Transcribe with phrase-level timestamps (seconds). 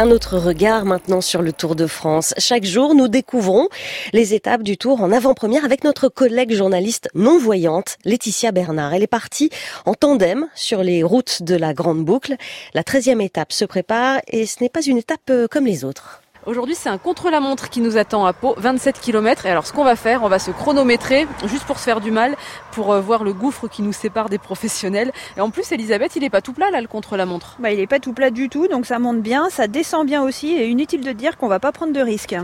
[0.00, 2.32] Un autre regard maintenant sur le Tour de France.
[2.38, 3.68] Chaque jour, nous découvrons
[4.14, 8.94] les étapes du Tour en avant-première avec notre collègue journaliste non-voyante, Laetitia Bernard.
[8.94, 9.50] Elle est partie
[9.84, 12.36] en tandem sur les routes de la Grande Boucle.
[12.72, 16.19] La 13e étape se prépare et ce n'est pas une étape euh, comme les autres.
[16.46, 19.44] Aujourd'hui, c'est un contre-la-montre qui nous attend à Pau, 27 km.
[19.44, 22.10] Et alors, ce qu'on va faire, on va se chronométrer, juste pour se faire du
[22.10, 22.34] mal,
[22.72, 25.12] pour euh, voir le gouffre qui nous sépare des professionnels.
[25.36, 27.56] Et en plus, Elisabeth, il est pas tout plat, là, le contre-la-montre.
[27.58, 30.22] Bah, il est pas tout plat du tout, donc ça monte bien, ça descend bien
[30.22, 30.52] aussi.
[30.52, 32.34] Et inutile de dire qu'on va pas prendre de risques.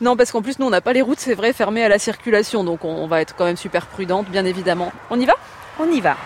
[0.00, 2.00] Non, parce qu'en plus, nous, on n'a pas les routes, c'est vrai, fermées à la
[2.00, 2.64] circulation.
[2.64, 4.90] Donc, on va être quand même super prudente, bien évidemment.
[5.10, 5.34] On y va?
[5.78, 6.16] On y va.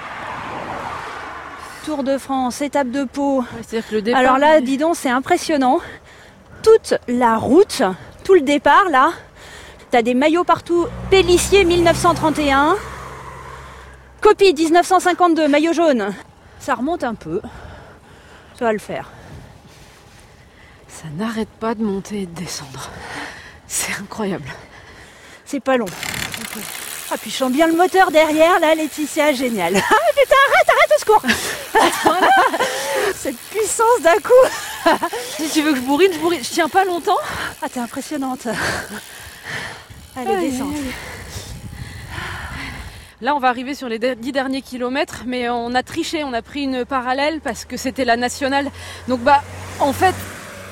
[1.84, 3.44] Tour de France, étape de Pau.
[3.62, 5.80] C'est-à-dire que le départ, Alors là, dis donc, c'est impressionnant.
[6.68, 7.82] Toute la route,
[8.24, 9.12] tout le départ là,
[9.90, 10.86] t'as des maillots partout.
[11.08, 12.76] Pélissier 1931,
[14.20, 16.14] copie 1952, maillot jaune.
[16.60, 17.40] Ça remonte un peu.
[18.58, 19.10] Ça va le faire.
[20.88, 22.90] ça n'arrête pas de monter et de descendre.
[23.66, 24.50] C'est incroyable.
[25.46, 25.86] C'est pas long.
[27.10, 29.74] Ah puis je sens bien le moteur derrière là, Laetitia, génial.
[29.90, 31.22] Ah putain, arrête, arrête, au secours
[33.14, 34.48] Cette puissance d'un coup
[35.36, 36.42] Si tu veux que je bourrine, je bourrine.
[36.42, 37.16] Je tiens pas longtemps.
[37.62, 38.48] Ah t'es impressionnante
[40.16, 40.70] Allez, descends.
[43.20, 46.42] Là, on va arriver sur les dix derniers kilomètres, mais on a triché, on a
[46.42, 48.70] pris une parallèle parce que c'était la nationale.
[49.08, 49.42] Donc, bah,
[49.80, 50.14] en fait,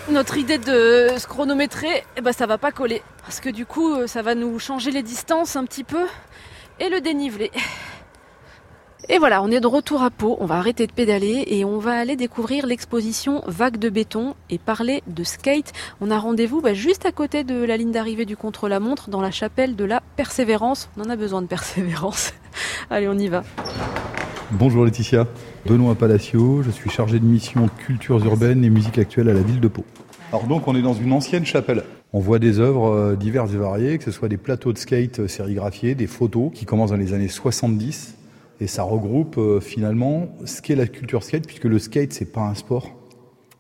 [0.09, 3.03] notre idée de se chronométrer, eh ben, ça va pas coller.
[3.23, 6.07] Parce que du coup, euh, ça va nous changer les distances un petit peu
[6.79, 7.51] et le dénivelé.
[9.09, 11.79] Et voilà, on est de retour à Pau, on va arrêter de pédaler et on
[11.79, 15.73] va aller découvrir l'exposition Vague de béton et parler de skate.
[16.01, 19.31] On a rendez-vous bah, juste à côté de la ligne d'arrivée du contre-la-montre dans la
[19.31, 20.89] chapelle de la Persévérance.
[20.97, 22.33] On en a besoin de persévérance.
[22.91, 23.45] Allez, on y va.
[24.51, 25.27] Bonjour Laetitia,
[25.67, 29.61] Benoît Palacio, je suis chargé de mission cultures urbaines et musique actuelle à la ville
[29.61, 29.85] de Pau.
[30.33, 31.85] Alors donc on est dans une ancienne chapelle.
[32.13, 35.21] On voit des œuvres euh, diverses et variées, que ce soit des plateaux de skate
[35.21, 38.17] euh, sérigraphiés, des photos qui commencent dans les années 70
[38.61, 42.43] et ça regroupe euh, finalement ce qu'est la culture skate puisque le skate c'est pas
[42.43, 42.91] un sport,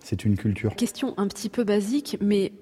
[0.01, 0.75] c'est une culture.
[0.77, 2.53] Question un petit peu basique, mais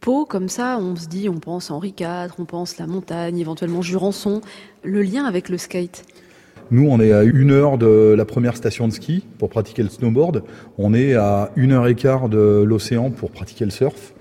[0.00, 3.82] Pau, comme ça, on se dit, on pense Henri IV, on pense la montagne, éventuellement
[3.82, 4.40] Jurançon.
[4.84, 6.04] Le lien avec le skate?
[6.70, 9.88] Nous, on est à une heure de la première station de ski pour pratiquer le
[9.88, 10.42] snowboard.
[10.78, 14.14] On est à une heure et quart de l'océan pour pratiquer le surf.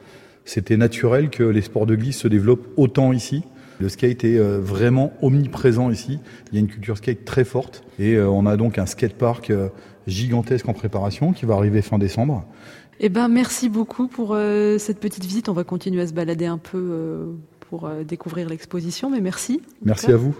[0.44, 3.44] C'était naturel que les sports de glisse se développent autant ici.
[3.80, 6.20] Le skate est euh, vraiment omniprésent ici.
[6.52, 9.50] Il y a une culture skate très forte et euh, on a donc un skatepark
[9.50, 9.70] euh,
[10.08, 12.46] gigantesque en préparation qui va arriver fin décembre.
[13.00, 15.50] Eh ben, merci beaucoup pour euh, cette petite visite.
[15.50, 17.26] On va continuer à se balader un peu euh,
[17.70, 19.62] pour euh, découvrir l'exposition, mais merci.
[19.84, 20.34] Merci à vous.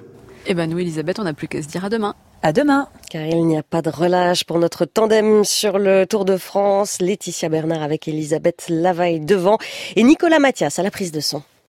[0.48, 2.16] Eh ben, nous, Elisabeth, on n'a plus qu'à se dire à demain.
[2.44, 6.24] À demain Car il n'y a pas de relâche pour notre tandem sur le Tour
[6.24, 7.00] de France.
[7.02, 9.58] Laetitia Bernard avec Elisabeth Lavaille devant
[9.96, 11.42] et Nicolas Mathias à la prise de son.